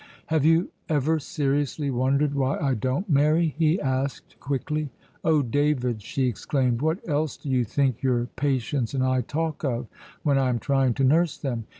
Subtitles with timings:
[0.33, 4.89] "Have you ever seriously wondered why I don't marry?" he asked quickly.
[5.23, 9.85] "Oh, David," she exclaimed, "what else do you think your patients and I talk of
[10.23, 11.65] when I am trying to nurse them?